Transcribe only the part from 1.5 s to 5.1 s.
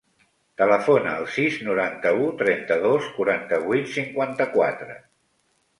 noranta-u, trenta-dos, quaranta-vuit, cinquanta-quatre.